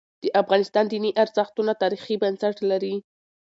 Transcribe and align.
د 0.23 0.25
افغانستان 0.41 0.85
دیني 0.91 1.11
ارزښتونه 1.23 1.71
تاریخي 1.81 2.15
بنسټ 2.21 2.55
لري. 2.71 2.95